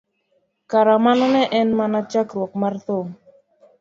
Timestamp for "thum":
2.85-3.07